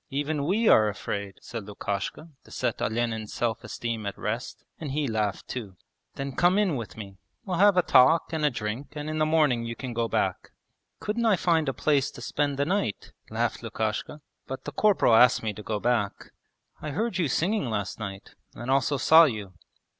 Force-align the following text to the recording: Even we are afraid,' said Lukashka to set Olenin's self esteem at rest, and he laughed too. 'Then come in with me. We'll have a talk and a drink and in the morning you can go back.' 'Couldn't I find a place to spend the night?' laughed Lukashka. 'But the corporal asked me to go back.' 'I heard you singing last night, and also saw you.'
Even 0.09 0.45
we 0.47 0.67
are 0.67 0.89
afraid,' 0.89 1.37
said 1.43 1.65
Lukashka 1.67 2.29
to 2.43 2.49
set 2.49 2.81
Olenin's 2.81 3.31
self 3.35 3.63
esteem 3.63 4.07
at 4.07 4.17
rest, 4.17 4.63
and 4.79 4.93
he 4.93 5.07
laughed 5.07 5.47
too. 5.47 5.75
'Then 6.15 6.31
come 6.35 6.57
in 6.57 6.75
with 6.75 6.97
me. 6.97 7.17
We'll 7.45 7.59
have 7.59 7.77
a 7.77 7.83
talk 7.83 8.33
and 8.33 8.43
a 8.43 8.49
drink 8.49 8.93
and 8.93 9.07
in 9.07 9.19
the 9.19 9.27
morning 9.27 9.63
you 9.63 9.75
can 9.75 9.93
go 9.93 10.07
back.' 10.07 10.49
'Couldn't 10.99 11.27
I 11.27 11.35
find 11.35 11.69
a 11.69 11.71
place 11.71 12.09
to 12.13 12.21
spend 12.23 12.57
the 12.57 12.65
night?' 12.65 13.11
laughed 13.29 13.61
Lukashka. 13.61 14.21
'But 14.47 14.63
the 14.63 14.71
corporal 14.71 15.13
asked 15.13 15.43
me 15.43 15.53
to 15.53 15.61
go 15.61 15.79
back.' 15.79 16.31
'I 16.81 16.89
heard 16.89 17.17
you 17.19 17.27
singing 17.27 17.69
last 17.69 17.99
night, 17.99 18.33
and 18.55 18.71
also 18.71 18.97
saw 18.97 19.25
you.' 19.25 19.53